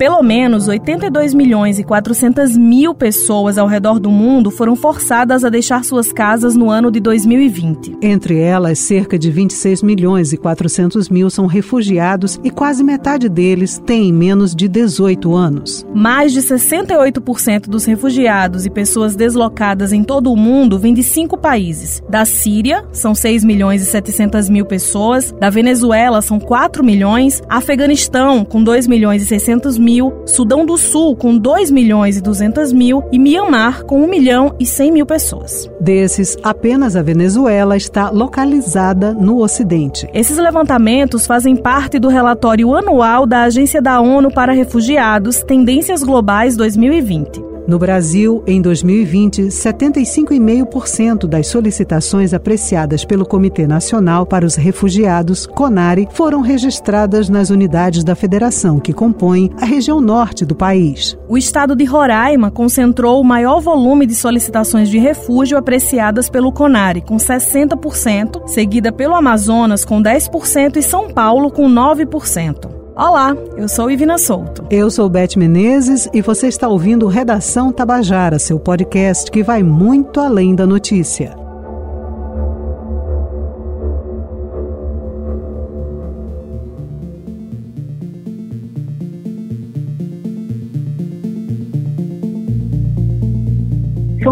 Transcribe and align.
Pelo 0.00 0.22
menos 0.22 0.66
82 0.66 1.34
milhões 1.34 1.78
e 1.78 1.84
400 1.84 2.56
mil 2.56 2.94
pessoas 2.94 3.58
ao 3.58 3.66
redor 3.66 4.00
do 4.00 4.10
mundo 4.10 4.50
foram 4.50 4.74
forçadas 4.74 5.44
a 5.44 5.50
deixar 5.50 5.84
suas 5.84 6.10
casas 6.10 6.56
no 6.56 6.70
ano 6.70 6.90
de 6.90 7.00
2020. 7.00 7.98
Entre 8.00 8.38
elas, 8.38 8.78
cerca 8.78 9.18
de 9.18 9.30
26 9.30 9.82
milhões 9.82 10.32
e 10.32 10.38
400 10.38 11.10
mil 11.10 11.28
são 11.28 11.44
refugiados 11.44 12.40
e 12.42 12.50
quase 12.50 12.82
metade 12.82 13.28
deles 13.28 13.78
tem 13.84 14.10
menos 14.10 14.54
de 14.54 14.68
18 14.68 15.34
anos. 15.34 15.84
Mais 15.94 16.32
de 16.32 16.40
68% 16.40 17.68
dos 17.68 17.84
refugiados 17.84 18.64
e 18.64 18.70
pessoas 18.70 19.14
deslocadas 19.14 19.92
em 19.92 20.02
todo 20.02 20.32
o 20.32 20.36
mundo 20.36 20.78
vêm 20.78 20.94
de 20.94 21.02
cinco 21.02 21.36
países. 21.36 22.02
Da 22.08 22.24
Síria, 22.24 22.86
são 22.90 23.14
6 23.14 23.44
milhões 23.44 23.82
e 23.82 23.84
700 23.84 24.48
mil 24.48 24.64
pessoas. 24.64 25.30
Da 25.38 25.50
Venezuela, 25.50 26.22
são 26.22 26.40
4 26.40 26.82
milhões. 26.82 27.42
Afeganistão, 27.50 28.46
com 28.46 28.64
2 28.64 28.86
milhões 28.86 29.20
e 29.20 29.26
600 29.26 29.76
mil. 29.76 29.89
Sudão 30.26 30.64
do 30.64 30.76
Sul, 30.76 31.16
com 31.16 31.36
2 31.36 31.70
milhões 31.70 32.16
e 32.16 32.20
200 32.20 32.72
mil. 32.72 33.02
E 33.10 33.18
Myanmar, 33.18 33.84
com 33.84 34.02
1 34.04 34.08
milhão 34.08 34.54
e 34.60 34.64
100 34.64 34.92
mil 34.92 35.06
pessoas. 35.06 35.68
Desses, 35.80 36.36
apenas 36.42 36.94
a 36.94 37.02
Venezuela 37.02 37.76
está 37.76 38.10
localizada 38.10 39.12
no 39.12 39.42
Ocidente. 39.42 40.08
Esses 40.14 40.36
levantamentos 40.36 41.26
fazem 41.26 41.56
parte 41.56 41.98
do 41.98 42.08
relatório 42.08 42.74
anual 42.74 43.26
da 43.26 43.42
Agência 43.42 43.82
da 43.82 44.00
ONU 44.00 44.30
para 44.30 44.52
Refugiados 44.52 45.42
Tendências 45.42 46.02
Globais 46.02 46.56
2020. 46.56 47.49
No 47.70 47.78
Brasil, 47.78 48.42
em 48.48 48.60
2020, 48.60 49.42
75,5% 49.42 51.28
das 51.28 51.46
solicitações 51.46 52.34
apreciadas 52.34 53.04
pelo 53.04 53.24
Comitê 53.24 53.64
Nacional 53.64 54.26
para 54.26 54.44
os 54.44 54.56
Refugiados, 54.56 55.46
CONARE, 55.46 56.08
foram 56.10 56.40
registradas 56.40 57.28
nas 57.28 57.48
unidades 57.48 58.02
da 58.02 58.16
federação 58.16 58.80
que 58.80 58.92
compõem 58.92 59.52
a 59.56 59.64
região 59.64 60.00
norte 60.00 60.44
do 60.44 60.56
país. 60.56 61.16
O 61.28 61.38
estado 61.38 61.76
de 61.76 61.84
Roraima 61.84 62.50
concentrou 62.50 63.20
o 63.20 63.24
maior 63.24 63.60
volume 63.60 64.04
de 64.04 64.16
solicitações 64.16 64.88
de 64.88 64.98
refúgio 64.98 65.56
apreciadas 65.56 66.28
pelo 66.28 66.50
CONARE, 66.50 67.02
com 67.02 67.18
60%, 67.18 68.48
seguida 68.48 68.90
pelo 68.90 69.14
Amazonas, 69.14 69.84
com 69.84 70.02
10% 70.02 70.76
e 70.76 70.82
São 70.82 71.08
Paulo, 71.08 71.52
com 71.52 71.70
9%. 71.70 72.79
Olá, 72.94 73.36
eu 73.56 73.68
sou 73.68 73.90
Ivina 73.90 74.18
Souto. 74.18 74.66
Eu 74.70 74.90
sou 74.90 75.08
Beth 75.08 75.36
Menezes 75.36 76.08
e 76.12 76.20
você 76.20 76.48
está 76.48 76.68
ouvindo 76.68 77.06
Redação 77.06 77.72
Tabajara, 77.72 78.38
seu 78.38 78.58
podcast 78.58 79.30
que 79.30 79.42
vai 79.42 79.62
muito 79.62 80.20
além 80.20 80.54
da 80.54 80.66
notícia. 80.66 81.39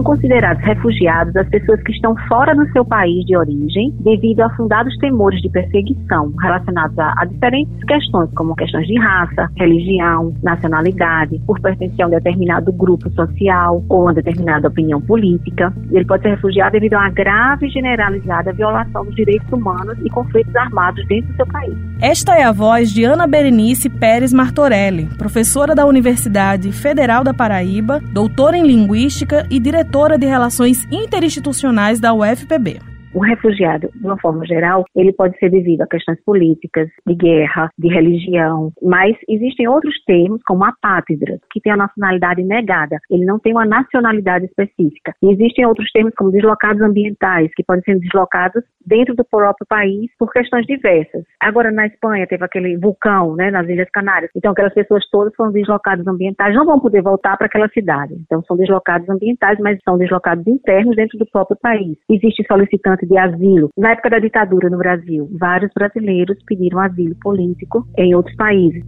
Considerados 0.09 0.64
refugiados 0.64 1.37
as 1.37 1.47
pessoas 1.51 1.83
que 1.83 1.92
estão 1.92 2.17
fora 2.28 2.55
do 2.55 2.67
seu 2.73 2.83
país 2.83 3.27
de 3.27 3.37
origem 3.37 3.95
devido 4.01 4.41
a 4.41 4.48
fundados 4.56 4.97
temores 4.97 5.39
de 5.42 5.51
perseguição 5.51 6.33
relacionados 6.41 6.98
a, 6.98 7.12
a 7.19 7.27
diferentes 7.27 7.84
questões, 7.84 8.31
como 8.34 8.56
questões 8.56 8.86
de 8.86 8.98
raça, 8.98 9.51
religião, 9.59 10.33
nacionalidade, 10.42 11.39
por 11.47 11.61
pertencer 11.61 12.03
a 12.03 12.06
um 12.06 12.11
determinado 12.11 12.73
grupo 12.73 13.11
social 13.11 13.84
ou 13.86 14.05
uma 14.05 14.14
determinada 14.14 14.69
opinião 14.69 14.98
política. 14.98 15.75
Ele 15.92 16.06
pode 16.06 16.23
ser 16.23 16.31
refugiado 16.31 16.73
devido 16.73 16.95
a 16.95 17.01
uma 17.01 17.11
grave 17.11 17.67
e 17.67 17.70
generalizada 17.70 18.55
violação 18.55 19.05
dos 19.05 19.14
direitos 19.14 19.53
humanos 19.53 19.98
e 20.03 20.09
conflitos 20.09 20.56
armados 20.56 21.06
dentro 21.06 21.31
do 21.33 21.36
seu 21.36 21.47
país. 21.48 21.77
Esta 22.01 22.34
é 22.34 22.45
a 22.45 22.53
voz 22.53 22.91
de 22.91 23.05
Ana 23.05 23.27
Berenice 23.27 23.91
Pérez 23.91 24.33
Martorelli, 24.33 25.05
professora 25.19 25.75
da 25.75 25.84
Universidade 25.84 26.73
Federal 26.73 27.23
da 27.23 27.34
Paraíba, 27.34 28.01
doutora 28.11 28.57
em 28.57 28.67
Linguística 28.67 29.46
e 29.51 29.61
diretora 29.61 29.98
diretora 29.98 30.17
de 30.17 30.27
Relações 30.27 30.86
Interinstitucionais 30.92 31.98
da 31.98 32.14
UFPB. 32.14 32.88
O 33.14 33.20
refugiado, 33.20 33.89
de 33.95 34.07
uma 34.07 34.19
forma 34.19 34.45
geral, 34.45 34.85
ele 34.95 35.13
pode 35.13 35.36
ser 35.39 35.51
devido 35.51 35.80
a 35.83 35.86
questões 35.86 36.23
políticas, 36.24 36.89
de 37.07 37.14
guerra, 37.14 37.70
de 37.79 37.89
religião, 37.89 38.70
mas 38.83 39.17
existem 39.29 39.67
outros 39.67 39.95
termos, 40.05 40.42
como 40.46 40.64
apátrida, 40.64 41.39
que 41.51 41.61
tem 41.61 41.73
a 41.73 41.77
nacionalidade 41.77 42.45
negada. 42.45 42.98
Ele 43.11 43.24
não 43.24 43.39
tem 43.39 43.52
uma 43.52 43.64
nacionalidade 43.64 44.45
específica. 44.45 45.14
E 45.23 45.33
existem 45.33 45.67
outros 45.67 45.91
termos, 45.91 46.13
como 46.14 46.30
deslocados 46.30 46.83
ambientais, 46.83 47.51
que 47.57 47.64
podem 47.64 47.83
ser 47.83 47.98
deslocados 47.98 48.63
dentro 48.86 49.14
do 49.14 49.25
próprio 49.25 49.67
país 49.67 50.11
por 50.19 50.33
questões 50.33 50.67
diversas. 50.67 51.25
Agora, 51.40 51.70
na 51.70 51.86
Espanha, 51.86 52.27
teve 52.27 52.45
aquele 52.45 52.77
vulcão, 52.77 53.35
né, 53.36 53.51
nas 53.51 53.69
Ilhas 53.69 53.90
Canárias. 53.90 54.30
Então, 54.35 54.52
aquelas 54.52 54.75
pessoas 54.75 55.08
todas 55.11 55.35
foram 55.35 55.52
deslocadas 55.52 56.07
ambientais, 56.07 56.55
não 56.55 56.64
vão 56.64 56.80
poder 56.80 57.02
voltar 57.02 57.36
para 57.36 57.46
aquela 57.46 57.69
cidade. 57.69 58.14
Então, 58.14 58.42
são 58.45 58.57
deslocados 58.57 59.08
ambientais, 59.08 59.58
mas 59.61 59.79
são 59.83 59.98
deslocados 59.98 60.46
internos 60.46 60.96
dentro 60.96 61.19
do 61.19 61.27
próprio 61.27 61.58
país. 61.61 61.96
Existe 62.11 62.45
solicitante 62.46 62.98
de 63.07 63.19
asilo. 63.19 63.69
Na 63.77 63.92
época 63.92 64.11
da 64.11 64.19
ditadura 64.19 64.70
no 64.70 64.79
Brasil, 64.79 65.29
vários 65.39 65.70
brasileiros 65.75 66.39
pediram 66.47 66.81
asilo 66.81 67.14
político 67.20 67.86
em 67.97 68.14
outros 68.14 68.36
países. 68.36 68.85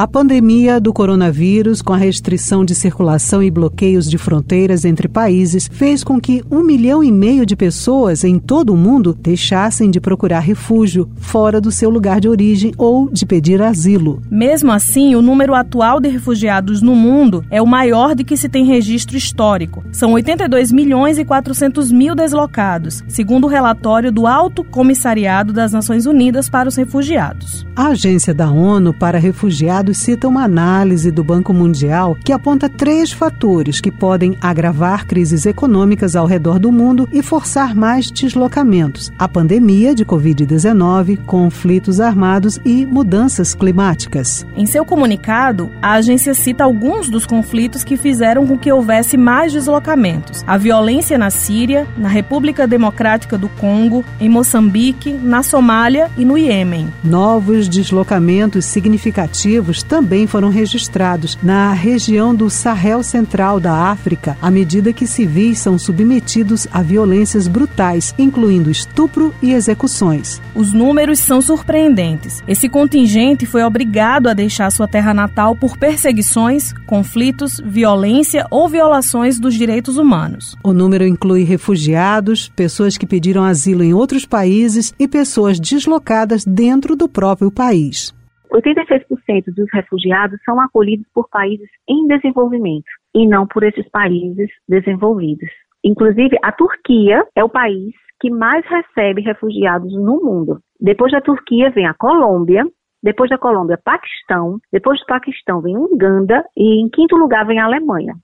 A 0.00 0.08
pandemia 0.08 0.80
do 0.80 0.94
coronavírus, 0.94 1.82
com 1.82 1.92
a 1.92 1.96
restrição 1.98 2.64
de 2.64 2.74
circulação 2.74 3.42
e 3.42 3.50
bloqueios 3.50 4.08
de 4.08 4.16
fronteiras 4.16 4.86
entre 4.86 5.06
países, 5.06 5.68
fez 5.70 6.02
com 6.02 6.18
que 6.18 6.42
um 6.50 6.62
milhão 6.62 7.04
e 7.04 7.12
meio 7.12 7.44
de 7.44 7.54
pessoas 7.54 8.24
em 8.24 8.38
todo 8.38 8.72
o 8.72 8.78
mundo 8.78 9.14
deixassem 9.20 9.90
de 9.90 10.00
procurar 10.00 10.40
refúgio 10.40 11.06
fora 11.16 11.60
do 11.60 11.70
seu 11.70 11.90
lugar 11.90 12.18
de 12.18 12.30
origem 12.30 12.72
ou 12.78 13.10
de 13.10 13.26
pedir 13.26 13.60
asilo. 13.60 14.22
Mesmo 14.30 14.72
assim, 14.72 15.14
o 15.14 15.20
número 15.20 15.54
atual 15.54 16.00
de 16.00 16.08
refugiados 16.08 16.80
no 16.80 16.96
mundo 16.96 17.44
é 17.50 17.60
o 17.60 17.66
maior 17.66 18.14
de 18.14 18.24
que 18.24 18.38
se 18.38 18.48
tem 18.48 18.64
registro 18.64 19.18
histórico. 19.18 19.84
São 19.92 20.14
82 20.14 20.72
milhões 20.72 21.18
e 21.18 21.26
400 21.26 21.92
mil 21.92 22.14
deslocados, 22.14 23.04
segundo 23.06 23.44
o 23.44 23.50
relatório 23.50 24.10
do 24.10 24.26
Alto 24.26 24.64
Comissariado 24.64 25.52
das 25.52 25.74
Nações 25.74 26.06
Unidas 26.06 26.48
para 26.48 26.70
os 26.70 26.76
Refugiados. 26.76 27.66
A 27.76 27.88
Agência 27.88 28.32
da 28.32 28.50
ONU 28.50 28.94
para 28.94 29.18
Refugiados 29.18 29.89
cita 29.94 30.28
uma 30.28 30.44
análise 30.44 31.10
do 31.10 31.24
Banco 31.24 31.52
Mundial 31.52 32.16
que 32.24 32.32
aponta 32.32 32.68
três 32.68 33.12
fatores 33.12 33.80
que 33.80 33.90
podem 33.90 34.36
agravar 34.40 35.06
crises 35.06 35.46
econômicas 35.46 36.16
ao 36.16 36.26
redor 36.26 36.58
do 36.58 36.72
mundo 36.72 37.08
e 37.12 37.22
forçar 37.22 37.74
mais 37.74 38.10
deslocamentos: 38.10 39.12
a 39.18 39.28
pandemia 39.28 39.94
de 39.94 40.04
Covid-19, 40.04 41.18
conflitos 41.24 42.00
armados 42.00 42.58
e 42.64 42.86
mudanças 42.86 43.54
climáticas. 43.54 44.46
Em 44.56 44.66
seu 44.66 44.84
comunicado, 44.84 45.70
a 45.80 45.92
agência 45.92 46.34
cita 46.34 46.64
alguns 46.64 47.08
dos 47.08 47.26
conflitos 47.26 47.84
que 47.84 47.96
fizeram 47.96 48.46
com 48.46 48.58
que 48.58 48.72
houvesse 48.72 49.16
mais 49.16 49.52
deslocamentos: 49.52 50.44
a 50.46 50.56
violência 50.56 51.18
na 51.18 51.30
Síria, 51.30 51.86
na 51.96 52.08
República 52.08 52.66
Democrática 52.66 53.36
do 53.36 53.48
Congo, 53.48 54.04
em 54.20 54.28
Moçambique, 54.28 55.12
na 55.12 55.42
Somália 55.42 56.10
e 56.16 56.24
no 56.24 56.36
Iêmen. 56.36 56.88
Novos 57.02 57.68
deslocamentos 57.68 58.64
significativos 58.64 59.79
também 59.82 60.26
foram 60.26 60.48
registrados 60.48 61.38
na 61.42 61.72
região 61.72 62.34
do 62.34 62.48
Sahel 62.50 63.02
Central 63.02 63.60
da 63.60 63.90
África, 63.90 64.36
à 64.40 64.50
medida 64.50 64.92
que 64.92 65.06
civis 65.06 65.58
são 65.58 65.78
submetidos 65.78 66.66
a 66.72 66.82
violências 66.82 67.48
brutais, 67.48 68.14
incluindo 68.18 68.70
estupro 68.70 69.34
e 69.42 69.52
execuções. 69.52 70.40
Os 70.54 70.72
números 70.72 71.18
são 71.18 71.40
surpreendentes. 71.40 72.42
Esse 72.46 72.68
contingente 72.68 73.46
foi 73.46 73.62
obrigado 73.62 74.28
a 74.28 74.34
deixar 74.34 74.70
sua 74.70 74.88
terra 74.88 75.14
natal 75.14 75.56
por 75.56 75.76
perseguições, 75.76 76.72
conflitos, 76.86 77.60
violência 77.64 78.46
ou 78.50 78.68
violações 78.68 79.38
dos 79.38 79.54
direitos 79.54 79.96
humanos. 79.96 80.56
O 80.62 80.72
número 80.72 81.06
inclui 81.06 81.44
refugiados, 81.44 82.50
pessoas 82.54 82.96
que 82.96 83.06
pediram 83.06 83.44
asilo 83.44 83.82
em 83.82 83.94
outros 83.94 84.24
países 84.24 84.94
e 84.98 85.08
pessoas 85.08 85.58
deslocadas 85.58 86.44
dentro 86.44 86.94
do 86.96 87.08
próprio 87.08 87.50
país. 87.50 88.12
86% 88.52 89.54
dos 89.54 89.68
refugiados 89.72 90.38
são 90.44 90.60
acolhidos 90.60 91.06
por 91.14 91.28
países 91.28 91.68
em 91.88 92.06
desenvolvimento 92.06 92.90
e 93.14 93.26
não 93.26 93.46
por 93.46 93.62
esses 93.62 93.88
países 93.90 94.50
desenvolvidos. 94.68 95.48
Inclusive, 95.84 96.36
a 96.42 96.52
Turquia 96.52 97.24
é 97.34 97.42
o 97.42 97.48
país 97.48 97.94
que 98.20 98.30
mais 98.30 98.64
recebe 98.66 99.22
refugiados 99.22 99.92
no 99.94 100.22
mundo. 100.22 100.60
Depois 100.78 101.10
da 101.10 101.20
Turquia 101.20 101.70
vem 101.70 101.86
a 101.86 101.94
Colômbia, 101.94 102.64
depois 103.02 103.30
da 103.30 103.38
Colômbia, 103.38 103.80
Paquistão, 103.82 104.58
depois 104.70 105.00
do 105.00 105.06
Paquistão 105.06 105.62
vem 105.62 105.76
Uganda 105.76 106.44
e 106.54 106.82
em 106.82 106.88
quinto 106.90 107.16
lugar 107.16 107.46
vem 107.46 107.58
a 107.58 107.64
Alemanha. 107.64 108.14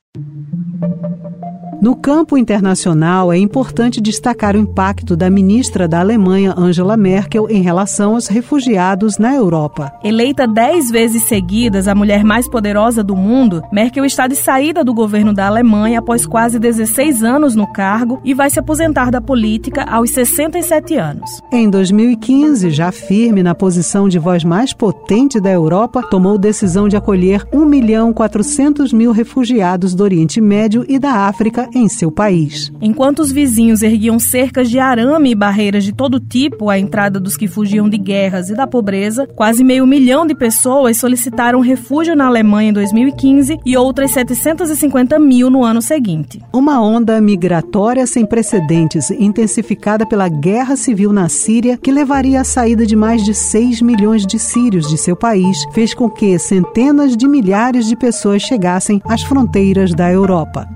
No 1.80 1.94
campo 1.94 2.38
internacional, 2.38 3.30
é 3.30 3.36
importante 3.36 4.00
destacar 4.00 4.56
o 4.56 4.58
impacto 4.58 5.14
da 5.14 5.28
ministra 5.28 5.86
da 5.86 6.00
Alemanha, 6.00 6.54
Angela 6.56 6.96
Merkel, 6.96 7.48
em 7.50 7.60
relação 7.60 8.14
aos 8.14 8.28
refugiados 8.28 9.18
na 9.18 9.34
Europa. 9.34 9.92
Eleita 10.02 10.48
dez 10.48 10.90
vezes 10.90 11.24
seguidas 11.24 11.86
a 11.86 11.94
mulher 11.94 12.24
mais 12.24 12.48
poderosa 12.48 13.04
do 13.04 13.14
mundo, 13.14 13.62
Merkel 13.70 14.06
está 14.06 14.26
de 14.26 14.34
saída 14.36 14.82
do 14.82 14.94
governo 14.94 15.34
da 15.34 15.46
Alemanha 15.46 15.98
após 15.98 16.24
quase 16.24 16.58
16 16.58 17.22
anos 17.22 17.54
no 17.54 17.70
cargo 17.70 18.20
e 18.24 18.32
vai 18.32 18.48
se 18.48 18.58
aposentar 18.58 19.10
da 19.10 19.20
política 19.20 19.84
aos 19.84 20.10
67 20.10 20.96
anos. 20.96 21.42
Em 21.52 21.68
2015, 21.68 22.70
já 22.70 22.90
firme 22.90 23.42
na 23.42 23.54
posição 23.54 24.08
de 24.08 24.18
voz 24.18 24.42
mais 24.44 24.72
potente 24.72 25.38
da 25.38 25.50
Europa, 25.50 26.02
tomou 26.02 26.38
decisão 26.38 26.88
de 26.88 26.96
acolher 26.96 27.46
1 27.52 27.66
milhão 27.66 28.14
400 28.14 28.94
mil 28.94 29.12
refugiados 29.12 29.94
do 29.94 30.05
Oriente 30.06 30.40
Médio 30.40 30.84
e 30.88 30.98
da 30.98 31.26
África 31.26 31.68
em 31.74 31.88
seu 31.88 32.10
país. 32.10 32.72
Enquanto 32.80 33.18
os 33.18 33.30
vizinhos 33.30 33.82
erguiam 33.82 34.18
cercas 34.18 34.70
de 34.70 34.78
arame 34.78 35.30
e 35.30 35.34
barreiras 35.34 35.84
de 35.84 35.92
todo 35.92 36.18
tipo 36.18 36.70
à 36.70 36.78
entrada 36.78 37.20
dos 37.20 37.36
que 37.36 37.46
fugiam 37.46 37.88
de 37.88 37.98
guerras 37.98 38.48
e 38.48 38.54
da 38.54 38.66
pobreza, 38.66 39.26
quase 39.26 39.62
meio 39.62 39.86
milhão 39.86 40.26
de 40.26 40.34
pessoas 40.34 40.96
solicitaram 40.96 41.60
refúgio 41.60 42.16
na 42.16 42.26
Alemanha 42.26 42.70
em 42.70 42.72
2015 42.72 43.58
e 43.64 43.76
outras 43.76 44.12
750 44.12 45.18
mil 45.18 45.50
no 45.50 45.62
ano 45.62 45.82
seguinte. 45.82 46.40
Uma 46.52 46.80
onda 46.80 47.20
migratória 47.20 48.06
sem 48.06 48.24
precedentes, 48.24 49.10
intensificada 49.10 50.06
pela 50.06 50.28
guerra 50.28 50.76
civil 50.76 51.12
na 51.12 51.28
Síria, 51.28 51.76
que 51.76 51.90
levaria 51.90 52.40
à 52.40 52.44
saída 52.44 52.86
de 52.86 52.96
mais 52.96 53.24
de 53.24 53.34
6 53.34 53.82
milhões 53.82 54.26
de 54.26 54.38
sírios 54.38 54.88
de 54.88 54.96
seu 54.96 55.16
país, 55.16 55.64
fez 55.72 55.92
com 55.92 56.08
que 56.08 56.38
centenas 56.38 57.16
de 57.16 57.26
milhares 57.26 57.86
de 57.86 57.96
pessoas 57.96 58.42
chegassem 58.42 59.00
às 59.04 59.22
fronteiras 59.22 59.85
da 59.94 60.10
Europa. 60.10 60.75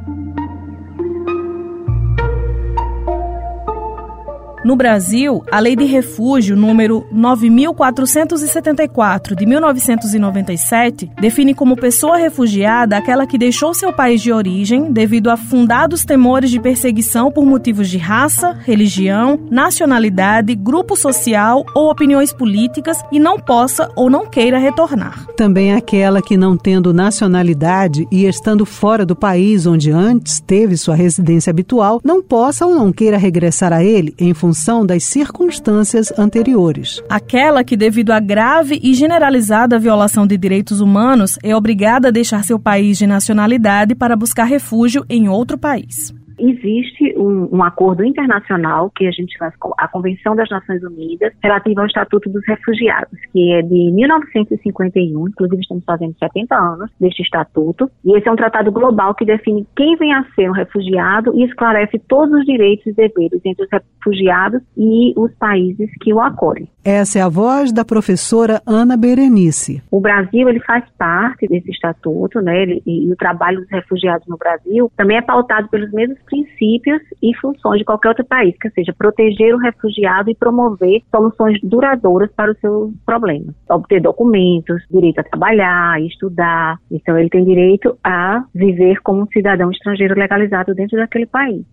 No 4.62 4.76
Brasil, 4.76 5.42
a 5.50 5.58
Lei 5.58 5.74
de 5.74 5.86
Refúgio 5.86 6.54
número 6.54 7.06
9474 7.10 9.34
de 9.34 9.46
1997 9.46 11.10
define 11.18 11.54
como 11.54 11.76
pessoa 11.76 12.18
refugiada 12.18 12.98
aquela 12.98 13.26
que 13.26 13.38
deixou 13.38 13.72
seu 13.72 13.90
país 13.90 14.20
de 14.20 14.30
origem 14.30 14.92
devido 14.92 15.30
a 15.30 15.36
fundados 15.38 16.04
temores 16.04 16.50
de 16.50 16.60
perseguição 16.60 17.32
por 17.32 17.46
motivos 17.46 17.88
de 17.88 17.96
raça, 17.96 18.52
religião, 18.52 19.40
nacionalidade, 19.50 20.54
grupo 20.54 20.94
social 20.94 21.64
ou 21.74 21.90
opiniões 21.90 22.30
políticas 22.30 22.98
e 23.10 23.18
não 23.18 23.38
possa 23.38 23.90
ou 23.96 24.10
não 24.10 24.26
queira 24.26 24.58
retornar. 24.58 25.26
Também 25.38 25.72
aquela 25.72 26.20
que 26.20 26.36
não 26.36 26.54
tendo 26.54 26.92
nacionalidade 26.92 28.06
e 28.12 28.26
estando 28.26 28.66
fora 28.66 29.06
do 29.06 29.16
país 29.16 29.64
onde 29.64 29.90
antes 29.90 30.38
teve 30.38 30.76
sua 30.76 30.94
residência 30.94 31.50
habitual, 31.50 31.98
não 32.04 32.22
possa 32.22 32.66
ou 32.66 32.74
não 32.74 32.92
queira 32.92 33.16
regressar 33.16 33.72
a 33.72 33.82
ele 33.82 34.14
em 34.18 34.34
função 34.34 34.49
função 34.50 34.84
das 34.84 35.04
circunstâncias 35.04 36.12
anteriores. 36.18 37.00
Aquela 37.08 37.62
que, 37.62 37.76
devido 37.76 38.10
à 38.10 38.18
grave 38.18 38.80
e 38.82 38.94
generalizada 38.94 39.78
violação 39.78 40.26
de 40.26 40.36
direitos 40.36 40.80
humanos, 40.80 41.38
é 41.40 41.54
obrigada 41.54 42.08
a 42.08 42.10
deixar 42.10 42.42
seu 42.42 42.58
país 42.58 42.98
de 42.98 43.06
nacionalidade 43.06 43.94
para 43.94 44.16
buscar 44.16 44.44
refúgio 44.44 45.06
em 45.08 45.28
outro 45.28 45.56
país 45.56 46.12
existe 46.40 47.14
um, 47.16 47.56
um, 47.56 47.62
acordo 47.62 48.04
internacional 48.04 48.90
que 48.90 49.06
a 49.06 49.10
gente 49.10 49.36
faz 49.38 49.54
com 49.56 49.72
a 49.78 49.86
Convenção 49.88 50.34
das 50.34 50.48
Nações 50.48 50.82
Unidas 50.82 51.32
relativa 51.42 51.80
ao 51.80 51.86
Estatuto 51.86 52.28
dos 52.30 52.42
Refugiados, 52.46 53.18
que 53.32 53.52
é 53.52 53.62
de 53.62 53.90
1951, 53.92 55.28
inclusive 55.28 55.62
estamos 55.62 55.84
fazendo 55.84 56.14
70 56.18 56.54
anos 56.54 56.90
deste 57.00 57.22
estatuto, 57.22 57.90
e 58.04 58.16
esse 58.16 58.28
é 58.28 58.32
um 58.32 58.36
tratado 58.36 58.72
global 58.72 59.14
que 59.14 59.24
define 59.24 59.66
quem 59.76 59.96
vem 59.96 60.12
a 60.12 60.24
ser 60.34 60.48
um 60.50 60.54
refugiado 60.54 61.32
e 61.34 61.44
esclarece 61.44 61.98
todos 62.08 62.38
os 62.40 62.44
direitos 62.44 62.86
e 62.86 62.92
deveres 62.92 63.40
entre 63.44 63.64
os 63.64 63.70
refugiados 63.70 64.62
e 64.76 65.12
os 65.16 65.32
países 65.34 65.90
que 66.00 66.12
o 66.12 66.20
acolhem. 66.20 66.68
Essa 66.84 67.18
é 67.18 67.22
a 67.22 67.28
voz 67.28 67.72
da 67.72 67.84
professora 67.84 68.62
Ana 68.66 68.96
Berenice. 68.96 69.82
O 69.90 70.00
Brasil 70.00 70.48
ele 70.48 70.60
faz 70.60 70.84
parte 70.96 71.46
desse 71.46 71.70
estatuto, 71.70 72.40
né? 72.40 72.62
Ele, 72.62 72.82
e, 72.86 73.06
e 73.08 73.12
o 73.12 73.16
trabalho 73.16 73.60
dos 73.60 73.70
refugiados 73.70 74.26
no 74.26 74.38
Brasil 74.38 74.90
também 74.96 75.18
é 75.18 75.22
pautado 75.22 75.68
pelos 75.68 75.90
mesmos 75.92 76.18
princípios 76.30 77.02
e 77.22 77.34
funções 77.36 77.80
de 77.80 77.84
qualquer 77.84 78.08
outro 78.08 78.24
país, 78.24 78.56
que 78.58 78.70
seja 78.70 78.94
proteger 78.96 79.54
o 79.54 79.58
refugiado 79.58 80.30
e 80.30 80.34
promover 80.34 81.02
soluções 81.14 81.58
duradouras 81.62 82.30
para 82.32 82.52
os 82.52 82.58
seus 82.60 82.92
problemas. 83.04 83.54
Obter 83.68 84.00
documentos, 84.00 84.82
direito 84.90 85.18
a 85.18 85.24
trabalhar, 85.24 86.00
estudar. 86.02 86.78
Então, 86.90 87.18
ele 87.18 87.28
tem 87.28 87.44
direito 87.44 87.98
a 88.02 88.44
viver 88.54 89.00
como 89.02 89.22
um 89.22 89.26
cidadão 89.26 89.70
estrangeiro 89.70 90.18
legalizado 90.18 90.74
dentro 90.74 90.96
daquele 90.96 91.26
país. 91.26 91.64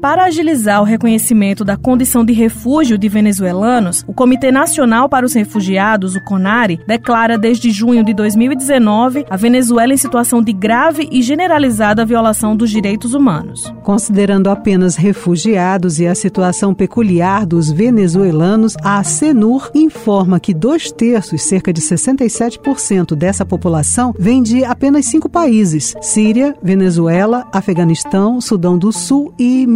Para 0.00 0.26
agilizar 0.26 0.80
o 0.80 0.84
reconhecimento 0.84 1.64
da 1.64 1.76
condição 1.76 2.24
de 2.24 2.32
refúgio 2.32 2.96
de 2.96 3.08
venezuelanos, 3.08 4.04
o 4.06 4.14
Comitê 4.14 4.52
Nacional 4.52 5.08
para 5.08 5.26
os 5.26 5.34
Refugiados, 5.34 6.14
o 6.14 6.22
CONARE, 6.22 6.78
declara 6.86 7.36
desde 7.36 7.72
junho 7.72 8.04
de 8.04 8.14
2019 8.14 9.26
a 9.28 9.36
Venezuela 9.36 9.92
em 9.92 9.96
situação 9.96 10.40
de 10.40 10.52
grave 10.52 11.08
e 11.10 11.20
generalizada 11.20 12.06
violação 12.06 12.56
dos 12.56 12.70
direitos 12.70 13.12
humanos. 13.12 13.74
Considerando 13.82 14.48
apenas 14.50 14.94
refugiados 14.94 15.98
e 15.98 16.06
a 16.06 16.14
situação 16.14 16.72
peculiar 16.72 17.44
dos 17.44 17.68
venezuelanos, 17.68 18.76
a 18.84 19.00
ACNUR 19.00 19.68
informa 19.74 20.38
que 20.38 20.54
dois 20.54 20.92
terços, 20.92 21.42
cerca 21.42 21.72
de 21.72 21.80
67% 21.80 23.16
dessa 23.16 23.44
população, 23.44 24.14
vem 24.16 24.44
de 24.44 24.64
apenas 24.64 25.06
cinco 25.06 25.28
países: 25.28 25.96
Síria, 26.00 26.54
Venezuela, 26.62 27.48
Afeganistão, 27.52 28.40
Sudão 28.40 28.78
do 28.78 28.92
Sul 28.92 29.34
e 29.36 29.66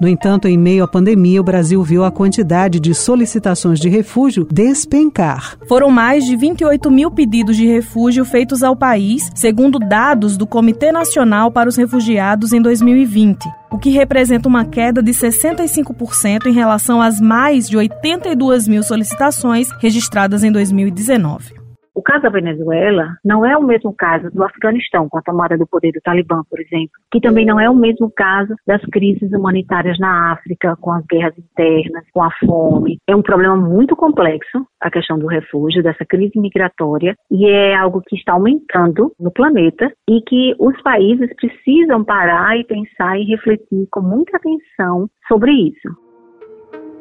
No 0.00 0.08
entanto, 0.08 0.46
em 0.46 0.56
meio 0.56 0.84
à 0.84 0.88
pandemia, 0.88 1.40
o 1.40 1.44
Brasil 1.44 1.82
viu 1.82 2.04
a 2.04 2.10
quantidade 2.10 2.78
de 2.78 2.94
solicitações 2.94 3.80
de 3.80 3.88
refúgio 3.88 4.46
despencar. 4.50 5.56
Foram 5.68 5.90
mais 5.90 6.24
de 6.24 6.36
28 6.36 6.90
mil 6.90 7.10
pedidos 7.10 7.56
de 7.56 7.66
refúgio 7.66 8.24
feitos 8.24 8.62
ao 8.62 8.76
país, 8.76 9.30
segundo 9.34 9.78
dados 9.78 10.36
do 10.36 10.46
Comitê 10.46 10.92
Nacional 10.92 11.50
para 11.50 11.68
os 11.68 11.76
Refugiados 11.76 12.52
em 12.52 12.60
2020 12.60 13.64
o 13.74 13.78
que 13.78 13.90
representa 13.90 14.48
uma 14.48 14.64
queda 14.64 15.02
de 15.02 15.10
65% 15.10 16.46
em 16.46 16.52
relação 16.52 17.02
às 17.02 17.20
mais 17.20 17.68
de 17.68 17.76
82 17.76 18.68
mil 18.68 18.84
solicitações 18.84 19.66
registradas 19.80 20.44
em 20.44 20.52
2019. 20.52 21.63
O 21.94 22.02
caso 22.02 22.22
da 22.22 22.28
Venezuela 22.28 23.16
não 23.24 23.46
é 23.46 23.56
o 23.56 23.62
mesmo 23.62 23.94
caso 23.94 24.28
do 24.30 24.42
Afeganistão, 24.42 25.08
com 25.08 25.18
a 25.18 25.22
tomada 25.22 25.56
do 25.56 25.66
poder 25.66 25.92
do 25.92 26.00
Talibã, 26.00 26.42
por 26.50 26.60
exemplo, 26.60 26.90
que 27.10 27.20
também 27.20 27.46
não 27.46 27.60
é 27.60 27.70
o 27.70 27.74
mesmo 27.74 28.10
caso 28.10 28.54
das 28.66 28.82
crises 28.86 29.32
humanitárias 29.32 29.96
na 30.00 30.32
África, 30.32 30.76
com 30.80 30.92
as 30.92 31.04
guerras 31.06 31.38
internas, 31.38 32.04
com 32.12 32.22
a 32.22 32.30
fome. 32.44 32.98
É 33.08 33.14
um 33.14 33.22
problema 33.22 33.56
muito 33.56 33.94
complexo, 33.94 34.66
a 34.80 34.90
questão 34.90 35.18
do 35.18 35.28
refúgio, 35.28 35.84
dessa 35.84 36.04
crise 36.04 36.38
migratória, 36.38 37.14
e 37.30 37.46
é 37.48 37.76
algo 37.76 38.02
que 38.02 38.16
está 38.16 38.32
aumentando 38.32 39.12
no 39.20 39.30
planeta 39.30 39.92
e 40.10 40.20
que 40.22 40.54
os 40.58 40.80
países 40.82 41.30
precisam 41.36 42.02
parar 42.02 42.58
e 42.58 42.64
pensar 42.64 43.16
e 43.18 43.24
refletir 43.24 43.86
com 43.90 44.00
muita 44.00 44.36
atenção 44.36 45.08
sobre 45.28 45.52
isso. 45.52 46.03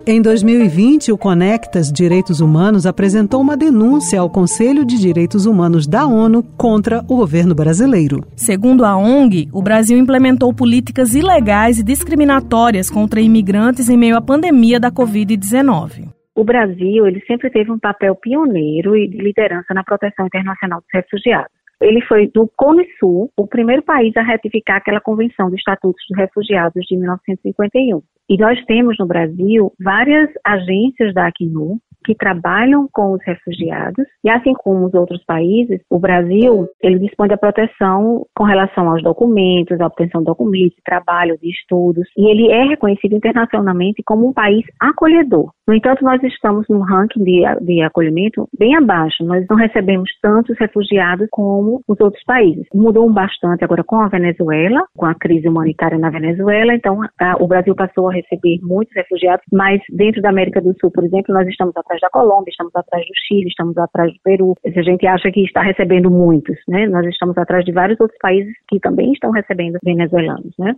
Em 0.06 0.22
2020, 0.22 1.14
o 1.14 1.18
Conectas 1.18 1.90
Direitos 1.90 2.42
Humanos 2.42 2.86
apresentou 2.86 3.40
uma 3.40 3.56
denúncia 3.56 4.20
ao 4.20 4.30
Conselho 4.30 4.86
de 4.86 5.00
Direitos 5.00 5.46
Humanos 5.46 5.88
da 5.88 6.06
ONU 6.06 6.44
contra 6.58 7.00
o 7.08 7.16
governo 7.16 7.56
brasileiro. 7.56 8.20
Segundo 8.36 8.84
a 8.84 8.98
ONG, 8.98 9.48
o 9.54 9.62
Brasil 9.62 9.98
implementou 9.98 10.54
políticas 10.54 11.16
ilegais 11.16 11.80
e 11.80 11.86
discriminatórias 11.86 12.90
contra 12.90 13.22
imigrantes 13.22 13.88
em 13.88 13.96
meio 13.96 14.18
à 14.18 14.22
pandemia 14.22 14.78
da 14.78 14.92
Covid-19. 14.92 16.10
O 16.36 16.44
Brasil 16.44 17.08
ele 17.08 17.24
sempre 17.26 17.50
teve 17.50 17.72
um 17.72 17.80
papel 17.80 18.14
pioneiro 18.16 18.98
e 18.98 19.08
de 19.08 19.18
liderança 19.20 19.74
na 19.74 19.86
proteção 19.86 20.26
internacional 20.26 20.82
dos 20.82 20.90
refugiados. 20.94 21.54
Ele 21.80 22.02
foi 22.02 22.28
do 22.28 22.52
Cone 22.58 22.86
Sul, 23.00 23.32
o 23.38 23.48
primeiro 23.48 23.82
país 23.84 24.16
a 24.18 24.22
ratificar 24.22 24.78
aquela 24.78 25.00
Convenção 25.00 25.50
dos 25.50 25.60
Estatutos 25.60 26.04
dos 26.10 26.18
Refugiados 26.18 26.84
de 26.86 26.98
1951. 26.98 28.02
E 28.30 28.38
nós 28.38 28.64
temos 28.66 28.98
no 28.98 29.06
Brasil 29.06 29.72
várias 29.80 30.30
agências 30.46 31.14
da 31.14 31.28
Acnur 31.28 31.78
que 32.04 32.16
trabalham 32.16 32.88
com 32.92 33.14
os 33.14 33.24
refugiados 33.26 34.06
e 34.24 34.30
assim 34.30 34.54
como 34.54 34.86
os 34.86 34.94
outros 34.94 35.24
países, 35.26 35.82
o 35.90 36.00
Brasil 36.00 36.68
ele 36.82 37.00
dispõe 37.00 37.28
da 37.28 37.38
proteção 37.38 38.26
com 38.36 38.44
relação 38.44 38.90
aos 38.90 39.02
documentos, 39.02 39.80
à 39.80 39.88
obtenção 39.88 40.22
de 40.22 40.26
documentos, 40.26 40.76
de 40.76 40.84
trabalho, 40.84 41.38
de 41.42 41.50
estudos 41.50 42.08
e 42.18 42.30
ele 42.30 42.52
é 42.52 42.64
reconhecido 42.64 43.16
internacionalmente 43.16 44.04
como 44.06 44.28
um 44.28 44.34
país 44.34 44.66
acolhedor. 44.80 45.52
No 45.68 45.74
entanto, 45.74 46.04
nós 46.04 46.22
estamos 46.24 46.68
no 46.70 46.82
ranking 46.82 47.24
de, 47.24 47.42
de 47.62 47.82
acolhimento 47.82 48.48
bem 48.58 48.76
abaixo. 48.76 49.24
Nós 49.24 49.46
não 49.50 49.56
recebemos 49.56 50.10
tantos 50.22 50.58
refugiados 50.60 51.28
como 51.32 51.82
os 51.88 52.00
outros 52.02 52.24
países. 52.26 52.68
Mudou 52.74 53.10
bastante 53.12 53.64
agora 53.64 53.84
com 53.84 54.02
a 54.02 54.10
Venezuela, 54.10 54.82
com 54.96 55.06
a 55.06 55.16
crise 55.16 55.48
humanitária 55.48 55.98
na 55.98 56.10
Venezuela. 56.10 56.74
Então, 56.74 57.00
a, 57.20 57.42
o 57.42 57.48
Brasil 57.48 57.74
passou 57.76 58.10
a 58.10 58.14
receber 58.14 58.60
muitos 58.62 58.94
refugiados, 58.94 59.46
mas 59.52 59.82
dentro 59.90 60.22
da 60.22 60.30
América 60.30 60.62
do 60.62 60.76
Sul, 60.80 60.92
por 60.92 61.06
exemplo, 61.06 61.34
nós 61.34 61.48
estamos 61.48 61.76
atrasados 61.78 61.93
atrás 61.94 62.02
da 62.02 62.10
Colômbia, 62.10 62.50
estamos 62.50 62.76
atrás 62.76 63.06
do 63.06 63.14
Chile, 63.28 63.48
estamos 63.48 63.78
atrás 63.78 64.12
do 64.12 64.20
Peru. 64.24 64.56
Se 64.62 64.80
a 64.80 64.84
gente 64.84 65.06
acha 65.06 65.32
que 65.32 65.44
está 65.44 65.62
recebendo 65.62 66.10
muitos, 66.10 66.58
né? 66.68 66.88
Nós 66.88 67.06
estamos 67.06 67.38
atrás 67.38 67.64
de 67.64 67.72
vários 67.72 68.00
outros 68.00 68.18
países 68.20 68.54
que 68.68 68.80
também 68.80 69.12
estão 69.12 69.32
recebendo 69.32 69.78
venezuelanos, 69.84 70.54
né? 70.58 70.76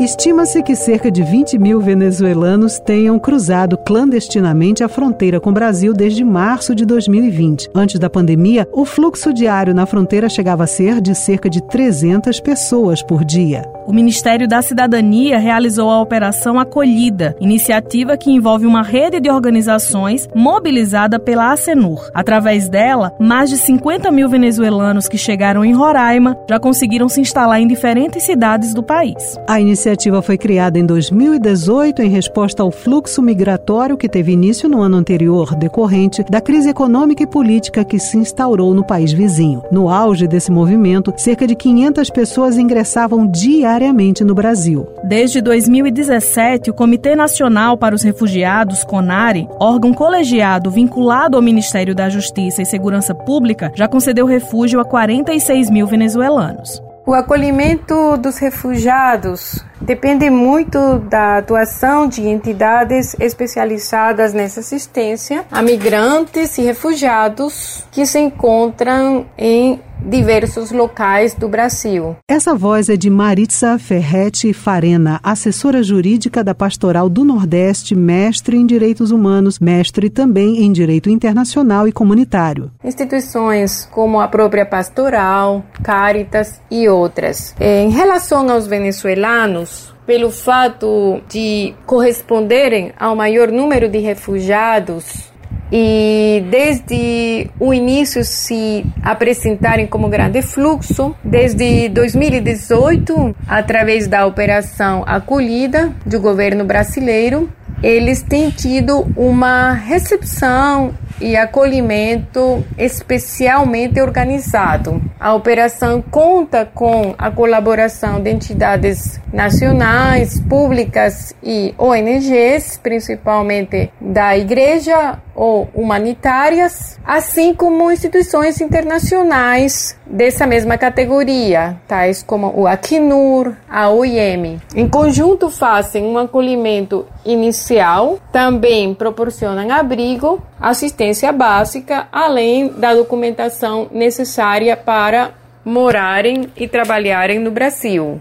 Estima-se 0.00 0.60
que 0.60 0.74
cerca 0.74 1.08
de 1.08 1.22
20 1.22 1.56
mil 1.56 1.80
venezuelanos 1.80 2.80
tenham 2.80 3.16
cruzado 3.16 3.78
clandestinamente 3.78 4.82
a 4.82 4.88
fronteira 4.88 5.38
com 5.38 5.50
o 5.50 5.52
Brasil 5.52 5.94
desde 5.94 6.24
março 6.24 6.74
de 6.74 6.84
2020. 6.84 7.70
Antes 7.72 8.00
da 8.00 8.10
pandemia, 8.10 8.68
o 8.72 8.84
fluxo 8.84 9.32
diário 9.32 9.72
na 9.72 9.86
fronteira 9.86 10.28
chegava 10.28 10.64
a 10.64 10.66
ser 10.66 11.00
de 11.00 11.14
cerca 11.14 11.48
de 11.48 11.62
300 11.62 12.40
pessoas 12.40 13.02
por 13.04 13.24
dia. 13.24 13.62
O 13.86 13.92
Ministério 13.92 14.48
da 14.48 14.62
Cidadania 14.62 15.38
realizou 15.38 15.88
a 15.90 16.00
Operação 16.00 16.58
Acolhida, 16.58 17.36
iniciativa 17.38 18.16
que 18.16 18.32
envolve 18.32 18.66
uma 18.66 18.82
rede 18.82 19.20
de 19.20 19.30
organizações 19.30 20.28
mobilizada 20.34 21.20
pela 21.20 21.52
Acenur. 21.52 22.10
Através 22.12 22.68
dela, 22.68 23.14
mais 23.20 23.48
de 23.48 23.58
50 23.58 24.10
mil 24.10 24.28
venezuelanos 24.28 25.06
que 25.06 25.18
chegaram 25.18 25.64
em 25.64 25.72
Roraima 25.72 26.36
já 26.48 26.58
conseguiram 26.58 27.08
se 27.08 27.20
instalar 27.20 27.60
em 27.60 27.68
diferentes 27.68 28.24
cidades 28.24 28.74
do 28.74 28.82
país. 28.82 29.38
A 29.46 29.60
iniciativa 29.84 30.22
foi 30.22 30.38
criada 30.38 30.78
em 30.78 30.86
2018 30.86 32.00
em 32.00 32.08
resposta 32.08 32.62
ao 32.62 32.70
fluxo 32.70 33.20
migratório 33.20 33.98
que 33.98 34.08
teve 34.08 34.32
início 34.32 34.66
no 34.66 34.80
ano 34.80 34.96
anterior, 34.96 35.54
decorrente 35.54 36.24
da 36.24 36.40
crise 36.40 36.70
econômica 36.70 37.22
e 37.22 37.26
política 37.26 37.84
que 37.84 37.98
se 37.98 38.16
instaurou 38.16 38.72
no 38.72 38.82
país 38.82 39.12
vizinho. 39.12 39.62
No 39.70 39.90
auge 39.90 40.26
desse 40.26 40.50
movimento, 40.50 41.12
cerca 41.18 41.46
de 41.46 41.54
500 41.54 42.08
pessoas 42.08 42.56
ingressavam 42.56 43.26
diariamente 43.26 44.24
no 44.24 44.34
Brasil. 44.34 44.86
Desde 45.04 45.42
2017, 45.42 46.70
o 46.70 46.74
Comitê 46.74 47.14
Nacional 47.14 47.76
para 47.76 47.94
os 47.94 48.02
Refugiados, 48.02 48.84
CONARE, 48.84 49.46
órgão 49.60 49.92
colegiado 49.92 50.70
vinculado 50.70 51.36
ao 51.36 51.42
Ministério 51.42 51.94
da 51.94 52.08
Justiça 52.08 52.62
e 52.62 52.66
Segurança 52.66 53.14
Pública, 53.14 53.70
já 53.74 53.86
concedeu 53.86 54.24
refúgio 54.24 54.80
a 54.80 54.84
46 54.84 55.68
mil 55.68 55.86
venezuelanos. 55.86 56.82
O 57.06 57.12
acolhimento 57.12 58.16
dos 58.16 58.38
refugiados 58.38 59.62
depende 59.80 60.30
muito 60.30 60.98
da 60.98 61.38
atuação 61.38 62.08
de 62.08 62.22
entidades 62.22 63.14
especializadas 63.20 64.32
nessa 64.32 64.60
assistência 64.60 65.44
a 65.50 65.62
migrantes 65.62 66.56
e 66.58 66.62
refugiados 66.62 67.84
que 67.90 68.06
se 68.06 68.18
encontram 68.18 69.26
em 69.36 69.80
diversos 70.04 70.70
locais 70.70 71.34
do 71.34 71.48
Brasil. 71.48 72.16
Essa 72.28 72.54
voz 72.54 72.88
é 72.88 72.96
de 72.96 73.08
Maritza 73.08 73.78
Ferretti 73.78 74.52
Farena, 74.52 75.20
assessora 75.22 75.82
jurídica 75.82 76.44
da 76.44 76.54
Pastoral 76.54 77.08
do 77.08 77.24
Nordeste, 77.24 77.94
mestre 77.94 78.56
em 78.56 78.66
Direitos 78.66 79.10
Humanos, 79.10 79.58
mestre 79.58 80.10
também 80.10 80.62
em 80.62 80.72
Direito 80.72 81.08
Internacional 81.08 81.88
e 81.88 81.92
Comunitário. 81.92 82.70
Instituições 82.82 83.88
como 83.90 84.20
a 84.20 84.28
própria 84.28 84.66
Pastoral, 84.66 85.64
Caritas 85.82 86.60
e 86.70 86.88
outras. 86.88 87.54
Em 87.58 87.90
relação 87.90 88.50
aos 88.50 88.66
venezuelanos, 88.66 89.73
pelo 90.06 90.30
fato 90.30 91.20
de 91.28 91.74
corresponderem 91.86 92.92
ao 92.98 93.16
maior 93.16 93.50
número 93.50 93.88
de 93.88 93.98
refugiados 93.98 95.32
e 95.72 96.44
desde 96.50 97.50
o 97.58 97.74
início 97.74 98.24
se 98.24 98.84
apresentarem 99.02 99.86
como 99.86 100.08
grande 100.08 100.40
fluxo. 100.42 101.14
Desde 101.24 101.88
2018, 101.88 103.34
através 103.48 104.06
da 104.06 104.26
operação 104.26 105.02
acolhida 105.06 105.92
do 106.06 106.20
governo 106.20 106.64
brasileiro, 106.64 107.50
eles 107.82 108.22
têm 108.22 108.50
tido 108.50 109.06
uma 109.16 109.72
recepção 109.72 110.94
e 111.20 111.36
acolhimento 111.36 112.64
especialmente 112.76 114.00
organizado. 114.00 115.00
A 115.18 115.34
operação 115.34 116.02
conta 116.02 116.64
com 116.64 117.14
a 117.16 117.30
colaboração 117.30 118.20
de 118.20 118.30
entidades 118.30 119.20
nacionais, 119.32 120.40
públicas 120.40 121.34
e 121.42 121.74
ONGs, 121.78 122.78
principalmente 122.82 123.90
da 124.00 124.36
igreja 124.36 125.18
ou 125.34 125.68
humanitárias, 125.74 126.98
assim 127.04 127.54
como 127.54 127.90
instituições 127.90 128.60
internacionais 128.60 129.98
dessa 130.06 130.46
mesma 130.46 130.78
categoria, 130.78 131.76
tais 131.88 132.22
como 132.22 132.52
o 132.54 132.66
Acnur, 132.66 133.52
a 133.68 133.90
OIM. 133.90 134.60
Em 134.74 134.88
conjunto 134.88 135.50
fazem 135.50 136.04
um 136.04 136.18
acolhimento 136.18 137.06
inicial, 137.24 138.18
também 138.32 138.94
proporcionam 138.94 139.70
abrigo, 139.70 140.42
assistência 140.60 141.32
básica, 141.32 142.06
além 142.12 142.68
da 142.68 142.94
documentação 142.94 143.88
necessária 143.90 144.76
para 144.76 145.32
morarem 145.64 146.48
e 146.56 146.68
trabalharem 146.68 147.38
no 147.38 147.50
Brasil. 147.50 148.20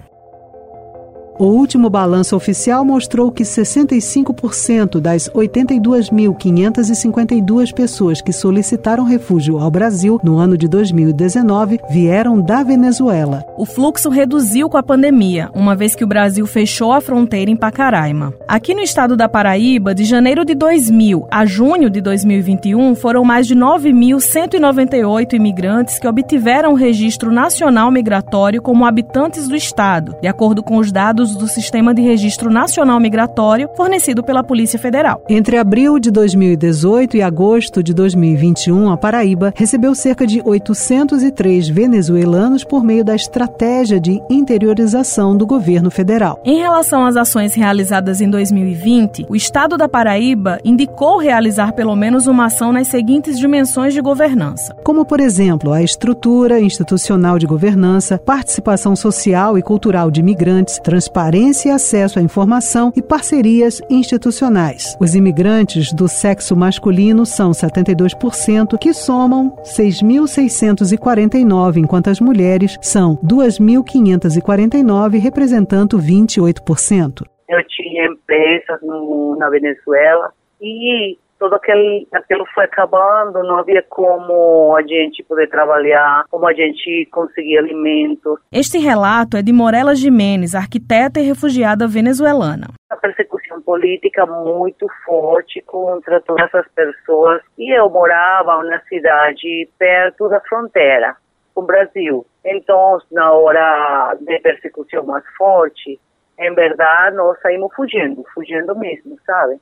O 1.40 1.46
último 1.46 1.90
balanço 1.90 2.36
oficial 2.36 2.86
mostrou 2.86 3.32
que 3.32 3.42
65% 3.44 5.00
das 5.00 5.28
82.552 5.30 7.74
pessoas 7.74 8.22
que 8.22 8.32
solicitaram 8.32 9.04
refúgio 9.04 9.58
ao 9.58 9.72
Brasil 9.72 10.20
no 10.24 10.38
ano 10.38 10.56
de 10.56 10.68
2019 10.68 11.80
vieram 11.90 12.40
da 12.40 12.62
Venezuela. 12.62 13.44
O 13.58 13.66
fluxo 13.66 14.12
reduziu 14.12 14.70
com 14.70 14.78
a 14.78 14.84
pandemia, 14.84 15.50
uma 15.56 15.76
vez 15.76 15.96
que 15.96 16.04
o 16.04 16.08
Brasil 16.08 16.46
fechou 16.46 16.94
a 16.94 17.02
fronteira 17.02 17.50
em 17.50 17.56
Pacaraima. 17.56 18.32
Aqui 18.48 18.76
no 18.76 18.82
estado 18.82 19.18
da 19.18 19.28
Paraíba, 19.28 19.96
de 19.96 20.06
janeiro 20.06 20.46
de 20.46 20.54
2000 20.54 21.26
a 21.32 21.48
junho 21.48 21.90
de 21.90 22.00
2021, 22.00 22.94
foram 22.94 23.24
mais 23.24 23.48
de 23.48 23.56
9.198 23.56 25.34
imigrantes 25.34 25.98
que 25.98 26.08
obtiveram 26.08 26.74
o 26.74 26.76
registro 26.76 27.32
nacional 27.32 27.90
migratório 27.90 28.62
como 28.62 28.86
habitantes 28.86 29.48
do 29.48 29.56
estado, 29.56 30.16
de 30.22 30.28
acordo 30.28 30.62
com 30.62 30.78
os 30.78 30.92
dados 30.92 31.23
dados 31.24 31.36
do 31.36 31.48
Sistema 31.48 31.94
de 31.94 32.02
Registro 32.02 32.52
Nacional 32.52 33.00
Migratório 33.00 33.70
fornecido 33.76 34.24
pela 34.24 34.44
Polícia 34.44 34.78
Federal. 34.78 35.24
Entre 35.30 35.58
abril 35.58 35.98
de 35.98 36.12
2018 36.12 37.18
e 37.18 37.22
agosto 37.22 37.82
de 37.82 37.94
2021, 37.94 38.92
a 38.92 38.98
Paraíba 38.98 39.54
recebeu 39.56 39.96
cerca 39.96 40.28
de 40.28 40.42
803 40.44 41.70
venezuelanos 41.70 42.64
por 42.64 42.84
meio 42.84 43.06
da 43.06 43.16
estratégia 43.16 44.00
de 44.00 44.22
interiorização 44.30 45.36
do 45.36 45.48
governo 45.48 45.90
federal. 45.90 46.42
Em 46.44 46.58
relação 46.58 47.06
às 47.06 47.16
ações 47.16 47.54
realizadas 47.54 48.20
em 48.20 48.30
2020, 48.30 49.26
o 49.30 49.36
Estado 49.36 49.78
da 49.78 49.88
Paraíba 49.88 50.60
indicou 50.66 51.18
realizar 51.18 51.72
pelo 51.74 51.96
menos 51.96 52.28
uma 52.28 52.46
ação 52.46 52.74
nas 52.74 52.88
seguintes 52.88 53.40
dimensões 53.40 53.94
de 53.94 54.02
governança: 54.02 54.76
como, 54.84 55.06
por 55.06 55.20
exemplo, 55.20 55.72
a 55.72 55.82
estrutura 55.82 56.60
institucional 56.60 57.40
de 57.40 57.48
governança, 57.48 58.18
participação 58.18 58.96
social 58.96 59.58
e 59.58 59.62
cultural 59.62 60.12
de 60.12 60.20
imigrantes, 60.20 60.80
transparência 60.80 61.13
transparência 61.14 61.70
e 61.70 61.72
acesso 61.72 62.18
à 62.18 62.24
informação 62.24 62.92
e 62.96 63.02
parcerias 63.02 63.80
institucionais. 63.88 64.98
Os 65.00 65.14
imigrantes 65.14 65.94
do 65.94 66.08
sexo 66.08 66.56
masculino 66.56 67.24
são 67.24 67.52
72%, 67.52 68.80
que 68.80 68.94
somam 68.94 69.52
6.649, 69.62 71.78
enquanto 71.78 72.10
as 72.10 72.20
mulheres 72.20 72.80
são 72.82 73.16
2.549, 73.18 75.20
representando 75.20 76.00
28%. 76.00 77.22
Eu 77.48 77.64
tinha 77.68 78.08
empresas 78.08 78.82
no, 78.82 79.36
na 79.38 79.52
Venezuela 79.52 80.34
e 80.60 81.20
todo 81.44 81.56
aquele, 81.56 82.08
aquilo 82.14 82.46
foi 82.56 82.64
acabando, 82.64 83.44
não 83.44 83.58
havia 83.58 83.84
como 83.90 84.74
a 84.78 84.82
gente 84.82 85.22
poder 85.24 85.50
trabalhar, 85.50 86.24
como 86.32 86.48
a 86.48 86.54
gente 86.54 87.06
conseguir 87.12 87.58
alimentos. 87.58 88.40
Este 88.50 88.78
relato 88.78 89.36
é 89.36 89.42
de 89.42 89.52
Morela 89.52 89.94
Jimenez, 89.94 90.56
arquiteta 90.56 91.20
e 91.20 91.24
refugiada 91.24 91.86
venezuelana. 91.86 92.68
A 92.90 92.96
persecução 92.96 93.62
política 93.62 94.26
muito 94.26 94.88
forte 95.06 95.62
contra 95.64 96.22
todas 96.22 96.46
essas 96.46 96.66
pessoas. 96.72 97.42
E 97.58 97.78
eu 97.78 97.90
morava 97.90 98.64
na 98.64 98.80
cidade 98.84 99.68
perto 99.78 100.30
da 100.30 100.40
fronteira 100.40 101.18
com 101.54 101.62
o 101.62 101.66
Brasil. 101.66 102.26
Então, 102.46 103.00
na 103.12 103.34
hora 103.34 104.16
de 104.22 104.40
persecução 104.40 105.04
mais 105.06 105.26
forte, 105.38 106.00
em 106.40 106.56
verdade, 106.56 107.18
nós 107.18 107.38
saímos 107.42 107.70
fugindo, 107.76 108.24
fugindo 108.34 108.74
mesmo, 108.78 109.18
sabe? 109.26 109.60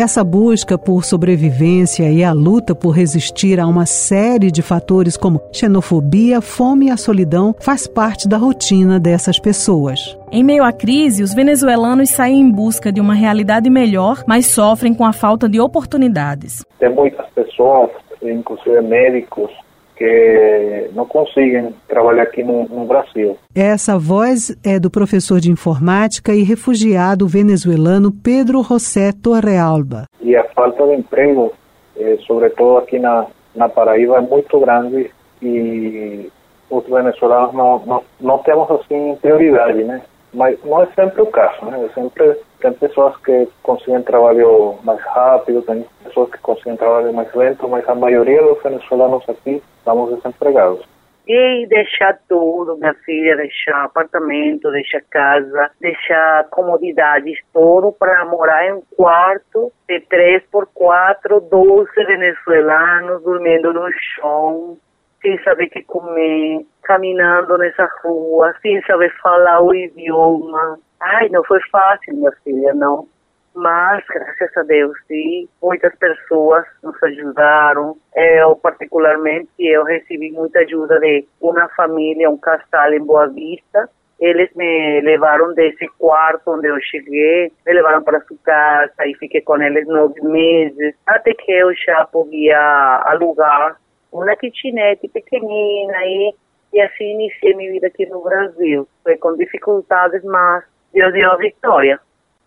Essa 0.00 0.22
busca 0.22 0.78
por 0.78 1.04
sobrevivência 1.04 2.08
e 2.08 2.22
a 2.22 2.32
luta 2.32 2.72
por 2.72 2.90
resistir 2.90 3.58
a 3.58 3.66
uma 3.66 3.84
série 3.84 4.48
de 4.48 4.62
fatores 4.62 5.16
como 5.16 5.40
xenofobia, 5.52 6.40
fome 6.40 6.86
e 6.86 6.90
a 6.92 6.96
solidão 6.96 7.52
faz 7.58 7.88
parte 7.88 8.28
da 8.28 8.36
rotina 8.36 9.00
dessas 9.00 9.40
pessoas. 9.40 10.16
Em 10.30 10.44
meio 10.44 10.62
à 10.62 10.72
crise, 10.72 11.20
os 11.20 11.34
venezuelanos 11.34 12.10
saem 12.10 12.42
em 12.42 12.48
busca 12.48 12.92
de 12.92 13.00
uma 13.00 13.12
realidade 13.12 13.68
melhor, 13.68 14.22
mas 14.24 14.46
sofrem 14.46 14.94
com 14.94 15.04
a 15.04 15.12
falta 15.12 15.48
de 15.48 15.58
oportunidades. 15.58 16.64
Tem 16.78 16.94
muitas 16.94 17.26
pessoas, 17.30 17.90
inclusive 18.22 18.80
médicos, 18.82 19.50
que 19.98 20.90
não 20.94 21.04
conseguem 21.04 21.74
trabalhar 21.88 22.22
aqui 22.22 22.44
no, 22.44 22.68
no, 22.68 22.86
Brasil. 22.86 23.36
Essa 23.52 23.98
voz 23.98 24.56
é 24.64 24.78
do 24.78 24.88
professor 24.88 25.40
de 25.40 25.50
informática 25.50 26.32
e 26.32 26.44
refugiado 26.44 27.26
venezuelano 27.26 28.12
Pedro 28.12 28.62
José 28.62 29.10
Torrealba. 29.12 30.04
E 30.20 30.36
a 30.36 30.44
falta 30.54 30.86
de 30.86 30.94
emprego, 30.94 31.52
eh, 31.98 32.16
sobretudo 32.26 32.78
aqui 32.78 33.00
na, 33.00 33.26
na 33.56 33.68
Paraíba, 33.68 34.18
é 34.18 34.20
muito 34.20 34.60
grande 34.60 35.10
e 35.42 36.30
os 36.70 36.84
venezuelanos 36.86 37.52
não, 37.54 37.82
não, 37.84 38.02
não 38.20 38.38
temos 38.38 38.70
assim 38.70 39.16
prioridade, 39.20 39.82
né? 39.82 40.00
Mas 40.32 40.62
não 40.64 40.82
é 40.82 40.86
sempre 40.94 41.22
o 41.22 41.26
caso, 41.26 41.64
né? 41.66 41.88
Sempre 41.94 42.36
tem 42.60 42.72
pessoas 42.74 43.16
que 43.18 43.48
conseguem 43.62 44.02
trabalho 44.02 44.78
mais 44.84 45.00
rápido, 45.00 45.62
tem 45.62 45.84
pessoas 46.04 46.30
que 46.30 46.38
conseguem 46.38 46.76
trabalho 46.76 47.12
mais 47.12 47.32
lento, 47.34 47.68
mas 47.68 47.88
a 47.88 47.94
maioria 47.94 48.42
dos 48.42 48.62
venezuelanos 48.62 49.28
aqui 49.28 49.62
estamos 49.78 50.14
desempregados. 50.14 50.84
E 51.26 51.66
deixar 51.66 52.18
tudo, 52.26 52.78
minha 52.78 52.94
filha, 53.04 53.36
deixar 53.36 53.84
apartamento, 53.84 54.70
deixar 54.70 55.02
casa, 55.10 55.70
deixar 55.78 56.48
comodidades, 56.48 57.38
tudo 57.52 57.92
para 57.92 58.24
morar 58.24 58.66
em 58.66 58.72
um 58.72 58.82
quarto 58.96 59.70
de 59.86 60.00
3 60.00 60.42
por 60.50 60.66
4 60.72 61.38
12 61.40 61.90
venezuelanos 61.94 63.22
dormindo 63.22 63.74
no 63.74 63.90
chão, 63.92 64.78
sem 65.22 65.42
saber 65.42 65.66
o 65.66 65.70
que 65.70 65.82
comer, 65.84 66.66
caminhando 66.82 67.58
nessa 67.58 67.88
rua, 68.02 68.54
sem 68.62 68.80
saber 68.82 69.12
falar 69.20 69.60
o 69.60 69.74
idioma. 69.74 70.78
Ai, 71.00 71.28
não 71.28 71.44
foi 71.44 71.60
fácil, 71.70 72.14
minha 72.14 72.32
filha, 72.44 72.74
não. 72.74 73.06
Mas, 73.54 74.04
graças 74.06 74.56
a 74.56 74.62
Deus, 74.62 74.96
sim, 75.08 75.48
muitas 75.60 75.94
pessoas 75.96 76.64
nos 76.82 77.02
ajudaram. 77.02 77.96
Eu, 78.14 78.54
particularmente, 78.56 79.50
eu 79.58 79.82
recebi 79.84 80.30
muita 80.30 80.60
ajuda 80.60 80.98
de 81.00 81.26
uma 81.40 81.68
família, 81.70 82.30
um 82.30 82.38
casal 82.38 82.92
em 82.92 83.00
Boa 83.00 83.26
Vista. 83.26 83.90
Eles 84.20 84.48
me 84.54 85.00
levaram 85.00 85.54
desse 85.54 85.86
quarto 85.98 86.52
onde 86.52 86.68
eu 86.68 86.80
cheguei, 86.80 87.52
me 87.66 87.72
levaram 87.72 88.02
para 88.02 88.20
sua 88.22 88.36
casa 88.44 89.06
e 89.06 89.14
fiquei 89.14 89.40
com 89.40 89.60
eles 89.60 89.86
nove 89.86 90.20
meses, 90.22 90.94
até 91.06 91.32
que 91.34 91.52
eu 91.52 91.72
já 91.74 92.04
podia 92.06 93.02
alugar 93.06 93.76
uma 94.12 94.34
kitnet 94.36 95.06
pequenina 95.08 96.04
e, 96.04 96.34
e 96.72 96.80
assim 96.80 97.12
iniciei 97.14 97.54
minha 97.54 97.72
vida 97.72 97.86
aqui 97.88 98.06
no 98.06 98.22
Brasil. 98.22 98.88
Foi 99.02 99.16
com 99.16 99.36
dificuldades, 99.36 100.22
mas 100.24 100.64
Deus 100.92 101.12
deu 101.12 101.30
a 101.30 101.36
vitória. 101.36 102.00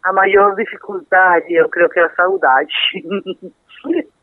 A 0.04 0.12
maior 0.14 0.56
dificuldade, 0.56 1.54
eu 1.54 1.70
creio 1.70 1.90
que 1.90 2.00
é 2.00 2.04
a 2.04 2.16
saudade. 2.16 2.74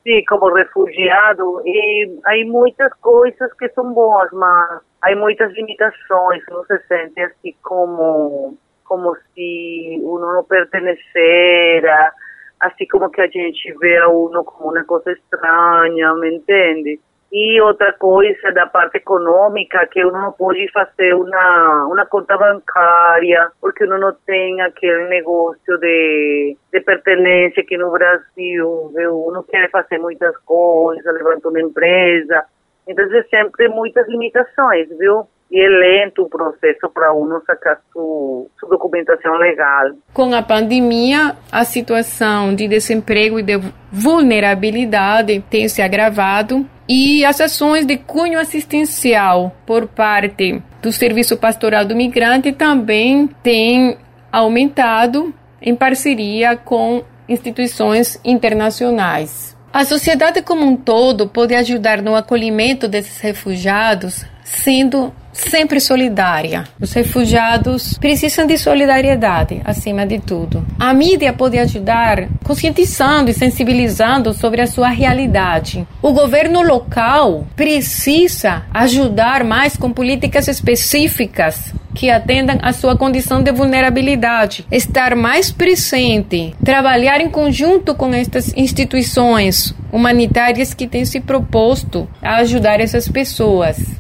Sim, 0.02 0.24
como 0.28 0.52
refugiado, 0.52 1.62
e 1.64 2.20
há 2.26 2.44
muitas 2.46 2.92
coisas 2.94 3.52
que 3.54 3.68
são 3.70 3.92
boas, 3.92 4.30
mas 4.32 4.80
há 5.02 5.14
muitas 5.14 5.52
limitações. 5.52 6.42
Não 6.50 6.64
se 6.64 6.78
sente 6.88 7.20
assim 7.20 7.54
como, 7.62 8.58
como 8.84 9.14
se 9.34 10.00
uno 10.02 10.34
não 10.34 10.44
pertenecera, 10.44 12.12
assim 12.58 12.86
como 12.88 13.08
que 13.10 13.20
a 13.20 13.28
gente 13.28 13.72
vê 13.78 13.98
a 13.98 14.08
uno 14.08 14.42
como 14.44 14.72
uma 14.72 14.84
coisa 14.84 15.12
estranha, 15.12 16.12
me 16.14 16.34
entende? 16.34 17.00
E 17.30 17.60
outra 17.60 17.92
coisa 17.92 18.50
da 18.52 18.66
parte 18.66 18.96
econômica, 18.96 19.86
que 19.88 20.02
uno 20.02 20.18
não 20.18 20.32
pode 20.32 20.66
fazer 20.72 21.12
uma, 21.14 21.86
uma 21.86 22.06
conta 22.06 22.38
bancária, 22.38 23.50
porque 23.60 23.84
uno 23.84 23.98
não 23.98 24.14
tem 24.26 24.60
aquele 24.62 25.08
negócio 25.08 25.78
de, 25.78 26.56
de 26.72 26.80
pertenência 26.80 27.62
aqui 27.62 27.76
no 27.76 27.90
Brasil, 27.90 28.90
viu? 28.94 29.26
uno 29.26 29.42
quer 29.42 29.70
fazer 29.70 29.98
muitas 29.98 30.34
coisas, 30.38 31.04
levantar 31.04 31.50
uma 31.50 31.60
empresa, 31.60 32.44
então 32.86 33.04
sempre 33.28 33.68
muitas 33.68 34.08
limitações, 34.08 34.88
viu? 34.96 35.28
E 35.50 35.60
é 35.60 35.68
lento 35.68 36.22
o 36.22 36.28
processo 36.28 36.88
para 36.92 37.12
uno 37.12 37.42
sacar 37.46 37.80
sua, 37.92 38.46
documentação 38.68 39.36
legal. 39.38 39.92
Com 40.12 40.34
a 40.34 40.42
pandemia, 40.42 41.36
a 41.50 41.64
situação 41.64 42.54
de 42.54 42.68
desemprego 42.68 43.38
e 43.38 43.42
de 43.42 43.58
vulnerabilidade 43.90 45.42
tem 45.48 45.68
se 45.68 45.80
agravado 45.80 46.66
e 46.88 47.24
as 47.24 47.40
ações 47.40 47.86
de 47.86 47.96
cunho 47.96 48.38
assistencial 48.38 49.54
por 49.66 49.86
parte 49.86 50.62
do 50.82 50.92
Serviço 50.92 51.36
Pastoral 51.36 51.84
do 51.84 51.96
Migrante 51.96 52.52
também 52.52 53.28
têm 53.42 53.96
aumentado 54.30 55.34
em 55.60 55.74
parceria 55.74 56.56
com 56.56 57.02
instituições 57.28 58.20
internacionais. 58.24 59.56
A 59.72 59.84
sociedade 59.84 60.40
como 60.42 60.64
um 60.64 60.76
todo 60.76 61.28
pode 61.28 61.54
ajudar 61.54 62.00
no 62.00 62.16
acolhimento 62.16 62.88
desses 62.88 63.20
refugiados, 63.20 64.24
sendo 64.50 65.12
sempre 65.32 65.80
solidária. 65.80 66.64
Os 66.80 66.92
refugiados 66.92 67.96
precisam 67.98 68.46
de 68.46 68.58
solidariedade, 68.58 69.60
acima 69.64 70.04
de 70.04 70.18
tudo. 70.18 70.66
A 70.78 70.92
mídia 70.92 71.32
pode 71.32 71.58
ajudar 71.58 72.28
conscientizando 72.42 73.30
e 73.30 73.34
sensibilizando 73.34 74.32
sobre 74.32 74.60
a 74.60 74.66
sua 74.66 74.88
realidade. 74.88 75.86
O 76.02 76.12
governo 76.12 76.62
local 76.62 77.46
precisa 77.54 78.64
ajudar 78.72 79.44
mais 79.44 79.76
com 79.76 79.92
políticas 79.92 80.48
específicas 80.48 81.72
que 81.94 82.10
atendam 82.10 82.58
à 82.62 82.72
sua 82.72 82.96
condição 82.96 83.42
de 83.42 83.50
vulnerabilidade, 83.50 84.64
estar 84.70 85.16
mais 85.16 85.50
presente, 85.50 86.54
trabalhar 86.64 87.20
em 87.20 87.28
conjunto 87.28 87.94
com 87.94 88.12
estas 88.12 88.52
instituições 88.56 89.74
humanitárias 89.92 90.74
que 90.74 90.86
têm 90.86 91.04
se 91.04 91.20
proposto 91.20 92.08
a 92.22 92.36
ajudar 92.36 92.80
essas 92.80 93.08
pessoas. 93.08 93.98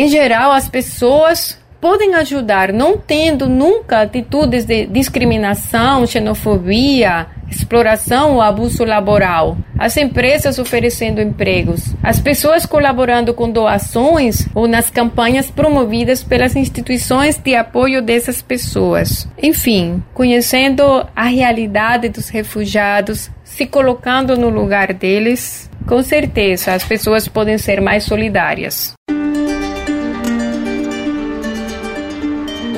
Em 0.00 0.08
geral, 0.08 0.50
as 0.52 0.66
pessoas 0.66 1.58
podem 1.78 2.14
ajudar 2.14 2.72
não 2.72 2.96
tendo 2.96 3.46
nunca 3.46 4.00
atitudes 4.00 4.64
de 4.64 4.86
discriminação, 4.86 6.06
xenofobia, 6.06 7.26
exploração 7.50 8.36
ou 8.36 8.40
abuso 8.40 8.82
laboral. 8.82 9.58
As 9.78 9.98
empresas 9.98 10.58
oferecendo 10.58 11.20
empregos, 11.20 11.94
as 12.02 12.18
pessoas 12.18 12.64
colaborando 12.64 13.34
com 13.34 13.50
doações 13.50 14.48
ou 14.54 14.66
nas 14.66 14.88
campanhas 14.88 15.50
promovidas 15.50 16.24
pelas 16.24 16.56
instituições 16.56 17.36
de 17.36 17.54
apoio 17.54 18.00
dessas 18.00 18.40
pessoas. 18.40 19.28
Enfim, 19.42 20.02
conhecendo 20.14 20.82
a 21.14 21.24
realidade 21.24 22.08
dos 22.08 22.30
refugiados, 22.30 23.30
se 23.44 23.66
colocando 23.66 24.34
no 24.34 24.48
lugar 24.48 24.94
deles, 24.94 25.70
com 25.86 26.02
certeza 26.02 26.72
as 26.72 26.84
pessoas 26.84 27.28
podem 27.28 27.58
ser 27.58 27.82
mais 27.82 28.04
solidárias. 28.04 28.94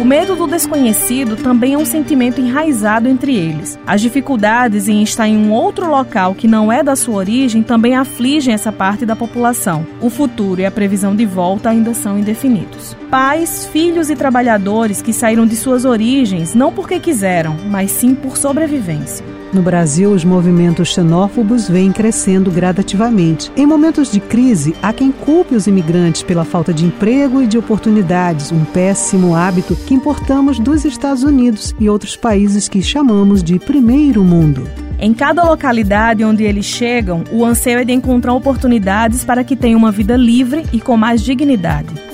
O 0.03 0.05
medo 0.05 0.35
do 0.35 0.49
desconhecido 0.49 1.37
também 1.37 1.75
é 1.75 1.79
um 1.79 1.85
sentimento 1.85 2.41
enraizado 2.41 3.09
entre 3.09 3.37
eles. 3.37 3.79
As 3.87 4.01
dificuldades 4.01 4.89
em 4.89 5.01
estar 5.01 5.29
em 5.29 5.37
um 5.37 5.53
outro 5.53 5.89
local 5.89 6.35
que 6.35 6.49
não 6.49 6.73
é 6.73 6.83
da 6.83 6.97
sua 6.97 7.15
origem 7.15 7.63
também 7.63 7.95
afligem 7.95 8.53
essa 8.53 8.73
parte 8.73 9.07
da 9.07 9.15
população. 9.15 9.87
O 10.01 10.11
futuro 10.11 10.61
e 10.61 10.67
a 10.67 10.73
previsão 10.73 11.15
de 11.15 11.25
volta 11.25 11.71
ainda 11.71 11.95
são 11.95 12.19
indefinidos. 12.19 12.97
Pais, 13.09 13.69
filhos 13.73 14.11
e 14.11 14.17
trabalhadores 14.17 15.01
que 15.01 15.13
saíram 15.13 15.47
de 15.47 15.55
suas 15.55 15.85
origens 15.85 16.53
não 16.53 16.73
porque 16.73 16.99
quiseram, 16.99 17.57
mas 17.71 17.93
sim 17.93 18.13
por 18.13 18.37
sobrevivência. 18.37 19.25
No 19.53 19.61
Brasil, 19.61 20.11
os 20.11 20.25
movimentos 20.25 20.89
xenófobos 20.89 21.69
vêm 21.69 21.93
crescendo 21.93 22.51
gradativamente. 22.51 23.53
Em 23.55 23.67
momentos 23.67 24.11
de 24.11 24.19
crise, 24.19 24.75
há 24.83 24.95
quem 24.95 25.13
culpe 25.13 25.55
os 25.55 25.67
imigrantes 25.67 26.23
pela 26.23 26.43
falta 26.43 26.73
de 26.73 26.87
emprego 26.87 27.43
e 27.43 27.47
de 27.47 27.59
oportunidades, 27.59 28.51
um 28.51 28.65
péssimo 28.65 29.35
hábito 29.35 29.77
que 29.77 29.93
importamos 29.93 30.59
dos 30.59 30.87
Estados 30.87 31.23
Unidos 31.23 31.75
e 31.79 31.87
outros 31.87 32.17
países 32.17 32.67
que 32.67 32.81
chamamos 32.81 33.43
de 33.43 33.59
primeiro 33.59 34.25
mundo. 34.25 34.67
Em 34.99 35.13
cada 35.13 35.45
localidade 35.45 36.25
onde 36.25 36.45
eles 36.45 36.65
chegam, 36.65 37.23
o 37.31 37.45
anseio 37.45 37.81
é 37.81 37.85
de 37.85 37.93
encontrar 37.93 38.33
oportunidades 38.33 39.23
para 39.23 39.45
que 39.45 39.57
tenham 39.57 39.79
uma 39.79 39.93
vida 39.93 40.17
livre 40.17 40.65
e 40.73 40.81
com 40.81 40.97
mais 40.97 41.21
dignidade. 41.21 42.12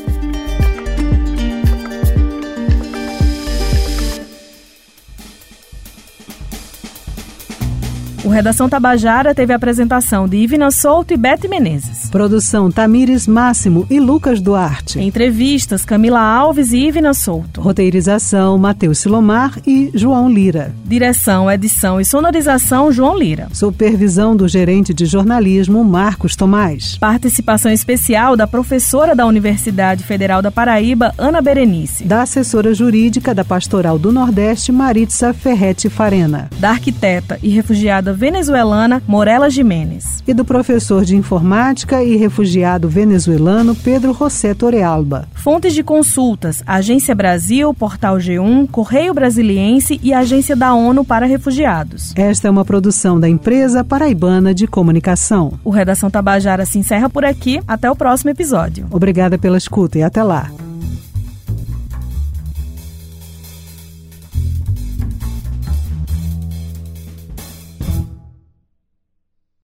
O 8.28 8.30
Redação 8.30 8.68
Tabajara 8.68 9.34
teve 9.34 9.54
a 9.54 9.56
apresentação 9.56 10.28
de 10.28 10.36
Ivina 10.36 10.70
Souto 10.70 11.14
e 11.14 11.16
Bete 11.16 11.48
Menezes. 11.48 11.97
Produção 12.08 12.70
Tamires 12.70 13.26
Máximo 13.26 13.86
e 13.90 14.00
Lucas 14.00 14.40
Duarte. 14.40 15.00
Entrevistas 15.00 15.84
Camila 15.84 16.20
Alves 16.20 16.72
e 16.72 16.78
Ivina 16.78 17.14
Souto. 17.14 17.60
Roteirização 17.60 18.58
Matheus 18.58 18.98
Silomar 18.98 19.58
e 19.66 19.90
João 19.94 20.30
Lira. 20.30 20.74
Direção, 20.84 21.50
edição 21.50 22.00
e 22.00 22.04
sonorização 22.04 22.90
João 22.90 23.16
Lira. 23.16 23.48
Supervisão 23.52 24.34
do 24.34 24.48
gerente 24.48 24.94
de 24.94 25.06
jornalismo 25.06 25.84
Marcos 25.84 26.34
Tomás. 26.34 26.96
Participação 26.98 27.70
especial 27.70 28.36
da 28.36 28.46
professora 28.46 29.14
da 29.14 29.26
Universidade 29.26 30.02
Federal 30.02 30.40
da 30.40 30.50
Paraíba, 30.50 31.12
Ana 31.18 31.42
Berenice. 31.42 32.04
Da 32.04 32.22
assessora 32.22 32.72
jurídica 32.72 33.34
da 33.34 33.44
Pastoral 33.44 33.98
do 33.98 34.10
Nordeste, 34.10 34.72
Maritza 34.72 35.34
Ferretti 35.34 35.88
Farena. 35.88 36.48
Da 36.58 36.70
arquiteta 36.70 37.38
e 37.42 37.48
refugiada 37.48 38.12
venezuelana 38.12 39.02
Morela 39.06 39.50
Jimenez. 39.50 40.22
E 40.26 40.32
do 40.32 40.44
professor 40.44 41.04
de 41.04 41.16
informática 41.16 41.97
e 42.02 42.16
refugiado 42.16 42.88
venezuelano 42.88 43.74
Pedro 43.74 44.12
José 44.12 44.54
Torealba. 44.54 45.28
Fontes 45.34 45.74
de 45.74 45.82
consultas: 45.82 46.62
Agência 46.66 47.14
Brasil, 47.14 47.72
Portal 47.74 48.16
G1, 48.16 48.68
Correio 48.70 49.14
Brasiliense 49.14 50.00
e 50.02 50.12
Agência 50.12 50.54
da 50.54 50.74
ONU 50.74 51.04
para 51.04 51.26
Refugiados. 51.26 52.12
Esta 52.16 52.48
é 52.48 52.50
uma 52.50 52.64
produção 52.64 53.18
da 53.18 53.28
empresa 53.28 53.82
paraibana 53.82 54.54
de 54.54 54.66
comunicação. 54.66 55.58
O 55.64 55.70
Redação 55.70 56.10
Tabajara 56.10 56.64
se 56.64 56.78
encerra 56.78 57.08
por 57.08 57.24
aqui. 57.24 57.60
Até 57.66 57.90
o 57.90 57.96
próximo 57.96 58.30
episódio. 58.30 58.86
Obrigada 58.90 59.38
pela 59.38 59.58
escuta 59.58 59.98
e 59.98 60.02
até 60.02 60.22
lá. 60.22 60.50